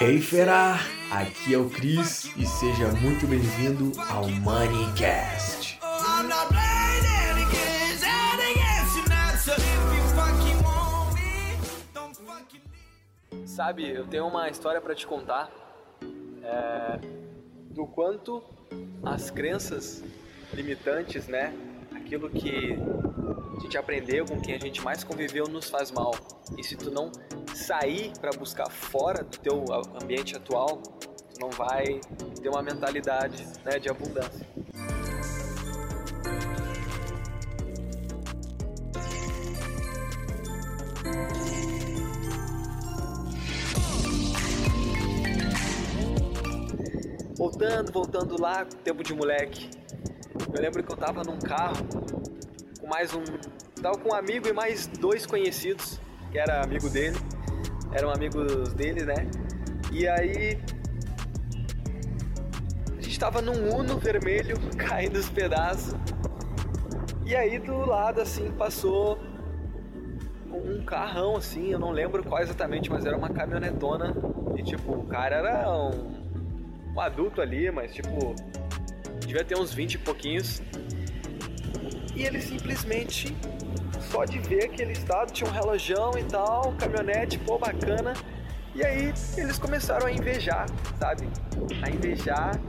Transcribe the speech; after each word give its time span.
Hey 0.00 0.20
fera, 0.20 0.74
aqui 1.10 1.54
é 1.54 1.58
o 1.58 1.70
Cris 1.70 2.24
e 2.36 2.46
seja 2.46 2.88
muito 3.00 3.26
bem-vindo 3.26 3.92
ao 4.00 4.28
Moneycast. 4.28 5.78
Sabe, 13.46 13.88
eu 13.88 14.06
tenho 14.06 14.26
uma 14.26 14.48
história 14.50 14.80
para 14.80 14.94
te 14.94 15.06
contar 15.06 15.50
é, 16.42 16.98
do 17.70 17.86
quanto 17.86 18.42
as 19.02 19.30
crenças 19.30 20.02
limitantes, 20.52 21.28
né, 21.28 21.54
aquilo 21.94 22.28
que 22.28 22.76
a 23.56 23.60
gente 23.60 23.78
aprendeu, 23.78 24.24
com 24.24 24.40
quem 24.40 24.54
a 24.54 24.58
gente 24.58 24.80
mais 24.82 25.04
conviveu, 25.04 25.46
nos 25.46 25.68
faz 25.70 25.90
mal. 25.90 26.12
E 26.58 26.64
se 26.64 26.76
tu 26.76 26.90
não 26.90 27.10
sair 27.54 28.12
para 28.20 28.30
buscar 28.36 28.68
fora 28.70 29.22
do 29.22 29.38
teu 29.38 29.64
ambiente 30.02 30.36
atual, 30.36 30.78
tu 30.78 31.40
não 31.40 31.50
vai 31.50 32.00
ter 32.40 32.48
uma 32.48 32.62
mentalidade 32.62 33.46
né, 33.64 33.78
de 33.78 33.88
abundância. 33.88 34.46
Voltando, 47.36 47.92
voltando 47.92 48.40
lá, 48.40 48.64
tempo 48.64 49.02
de 49.02 49.14
moleque. 49.14 49.70
Eu 50.52 50.60
lembro 50.60 50.82
que 50.82 50.92
eu 50.92 50.96
tava 50.96 51.22
num 51.22 51.38
carro 51.38 51.84
com 52.84 52.88
mais 52.88 53.14
um. 53.14 53.24
Tava 53.80 53.98
com 53.98 54.10
um 54.10 54.14
amigo 54.14 54.46
e 54.46 54.52
mais 54.52 54.86
dois 54.86 55.24
conhecidos, 55.24 55.98
que 56.30 56.38
era 56.38 56.62
amigo 56.62 56.88
dele. 56.90 57.16
Eram 57.92 58.10
amigos 58.10 58.72
dele, 58.74 59.04
né? 59.04 59.26
E 59.90 60.06
aí. 60.06 60.58
A 62.96 63.00
gente 63.00 63.18
tava 63.18 63.40
num 63.40 63.74
Uno 63.74 63.98
vermelho 63.98 64.56
caindo 64.76 65.16
os 65.16 65.28
pedaços. 65.30 65.94
E 67.24 67.34
aí 67.34 67.58
do 67.58 67.86
lado 67.86 68.20
assim 68.20 68.50
passou 68.52 69.18
um 70.52 70.84
carrão 70.84 71.36
assim, 71.36 71.72
eu 71.72 71.78
não 71.78 71.90
lembro 71.90 72.22
qual 72.22 72.42
exatamente, 72.42 72.90
mas 72.90 73.06
era 73.06 73.16
uma 73.16 73.30
caminhonetona. 73.30 74.14
E 74.56 74.62
tipo, 74.62 74.92
o 74.92 75.06
cara 75.06 75.36
era 75.36 75.70
um, 75.70 76.92
um 76.94 77.00
adulto 77.00 77.40
ali, 77.40 77.70
mas 77.70 77.94
tipo, 77.94 78.34
devia 79.20 79.44
ter 79.44 79.58
uns 79.58 79.72
20 79.72 79.94
e 79.94 79.98
pouquinhos. 79.98 80.62
E 82.14 82.22
ele 82.22 82.40
simplesmente, 82.40 83.36
só 84.10 84.24
de 84.24 84.38
ver 84.38 84.66
aquele 84.66 84.92
estado, 84.92 85.32
tinha 85.32 85.48
um 85.48 85.52
relojão 85.52 86.12
e 86.18 86.24
tal, 86.24 86.72
caminhonete, 86.78 87.38
pô, 87.38 87.58
bacana. 87.58 88.12
E 88.74 88.84
aí 88.84 89.12
eles 89.36 89.58
começaram 89.58 90.06
a 90.06 90.12
invejar, 90.12 90.66
sabe? 90.98 91.28
A 91.82 91.90
invejar 91.90 92.60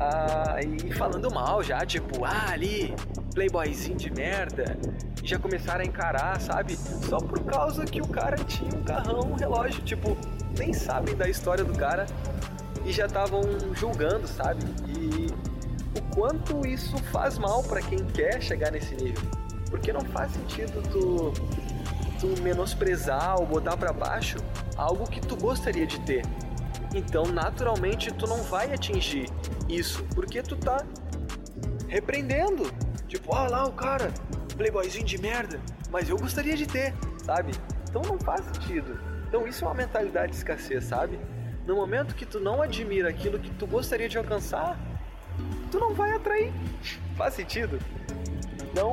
ah, 0.00 0.56
e 0.62 0.92
falando 0.92 1.30
mal 1.30 1.62
já, 1.62 1.84
tipo, 1.84 2.24
ah, 2.24 2.50
ali, 2.50 2.94
playboyzinho 3.34 3.96
de 3.96 4.12
merda. 4.12 4.78
E 5.22 5.26
já 5.26 5.38
começaram 5.38 5.80
a 5.80 5.84
encarar, 5.84 6.40
sabe? 6.40 6.76
Só 6.76 7.18
por 7.18 7.44
causa 7.44 7.84
que 7.84 8.00
o 8.00 8.08
cara 8.08 8.36
tinha 8.36 8.70
um 8.74 8.82
carrão, 8.82 9.20
um 9.20 9.34
relógio, 9.34 9.82
tipo, 9.82 10.16
nem 10.58 10.72
sabem 10.72 11.14
da 11.14 11.28
história 11.28 11.64
do 11.64 11.76
cara 11.76 12.06
e 12.84 12.92
já 12.92 13.06
estavam 13.06 13.42
julgando, 13.74 14.26
sabe? 14.26 14.64
E 14.86 15.27
o 15.98 16.14
quanto 16.14 16.66
isso 16.66 16.96
faz 17.12 17.38
mal 17.38 17.62
para 17.62 17.82
quem 17.82 18.04
quer 18.04 18.40
chegar 18.40 18.70
nesse 18.70 18.94
nível. 18.94 19.22
Porque 19.70 19.92
não 19.92 20.00
faz 20.00 20.32
sentido 20.32 20.82
tu, 20.90 21.32
tu 22.20 22.42
menosprezar 22.42 23.38
ou 23.38 23.46
botar 23.46 23.76
para 23.76 23.92
baixo 23.92 24.38
algo 24.76 25.08
que 25.08 25.20
tu 25.20 25.36
gostaria 25.36 25.86
de 25.86 26.00
ter. 26.00 26.22
Então, 26.94 27.24
naturalmente, 27.26 28.12
tu 28.12 28.26
não 28.26 28.42
vai 28.44 28.72
atingir 28.72 29.28
isso, 29.68 30.02
porque 30.14 30.42
tu 30.42 30.56
tá 30.56 30.84
repreendendo. 31.86 32.72
Tipo, 33.06 33.34
ah 33.34 33.48
lá 33.48 33.66
o 33.66 33.72
cara, 33.72 34.12
playboyzinho 34.56 35.04
de 35.04 35.18
merda, 35.18 35.60
mas 35.90 36.08
eu 36.08 36.16
gostaria 36.16 36.56
de 36.56 36.66
ter, 36.66 36.94
sabe? 37.24 37.52
Então 37.88 38.02
não 38.02 38.18
faz 38.18 38.44
sentido. 38.44 38.98
Então 39.26 39.46
isso 39.46 39.64
é 39.64 39.68
uma 39.68 39.74
mentalidade 39.74 40.32
de 40.32 40.38
escassez, 40.38 40.84
sabe? 40.84 41.18
No 41.66 41.76
momento 41.76 42.14
que 42.14 42.24
tu 42.24 42.40
não 42.40 42.62
admira 42.62 43.08
aquilo 43.08 43.38
que 43.38 43.50
tu 43.50 43.66
gostaria 43.66 44.08
de 44.08 44.16
alcançar, 44.16 44.78
tu 45.68 45.78
não 45.78 45.94
vai 45.94 46.12
atrair. 46.12 46.52
Faz 47.16 47.34
sentido? 47.34 47.78
Então, 48.62 48.90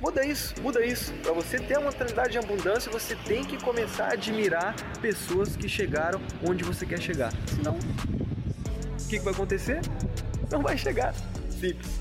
muda 0.00 0.24
isso, 0.24 0.54
muda 0.60 0.84
isso. 0.84 1.12
Para 1.22 1.32
você 1.32 1.58
ter 1.58 1.78
uma 1.78 1.90
mentalidade 1.90 2.32
de 2.32 2.38
abundância, 2.38 2.90
você 2.90 3.14
tem 3.16 3.44
que 3.44 3.62
começar 3.62 4.06
a 4.06 4.12
admirar 4.12 4.74
pessoas 5.00 5.56
que 5.56 5.68
chegaram 5.68 6.20
onde 6.48 6.64
você 6.64 6.86
quer 6.86 7.00
chegar. 7.00 7.32
Senão, 7.46 7.74
o 7.74 9.08
que, 9.08 9.18
que 9.18 9.24
vai 9.24 9.32
acontecer? 9.32 9.80
Não 10.50 10.62
vai 10.62 10.76
chegar. 10.76 11.14
Simples. 11.50 12.00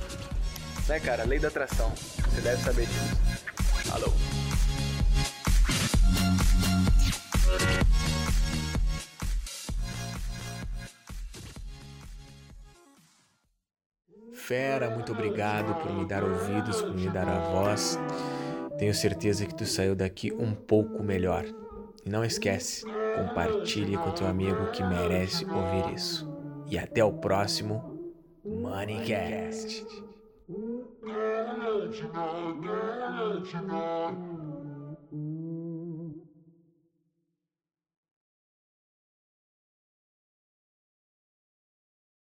Né, 0.88 1.00
cara? 1.00 1.23
Lei 1.23 1.39
da 1.39 1.47
atração. 1.47 1.91
Você 1.91 2.41
deve 2.41 2.62
saber 2.62 2.85
disso. 2.85 3.17
Alô. 3.91 4.12
Fera, 14.45 14.91
muito 14.91 15.11
obrigado 15.11 15.73
por 15.81 15.91
me 15.91 16.06
dar 16.06 16.23
ouvidos, 16.23 16.79
por 16.79 16.94
me 16.94 17.09
dar 17.09 17.28
a 17.28 17.39
voz. 17.39 17.97
Tenho 18.78 18.94
certeza 18.94 19.44
que 19.44 19.56
tu 19.56 19.66
saiu 19.66 19.95
daqui 19.95 20.31
um 20.33 20.53
pouco 20.53 21.01
melhor. 21.01 21.45
E 22.06 22.09
não 22.11 22.23
esquece, 22.23 22.85
compartilhe 23.16 23.97
com 23.97 24.11
teu 24.11 24.28
amigo 24.28 24.69
que 24.72 24.83
merece 24.83 25.45
ouvir 25.45 25.95
isso. 25.95 26.31
E 26.67 26.78
até 26.78 27.03
o 27.03 27.11
próximo 27.11 28.13
Moneycast. 28.45 29.83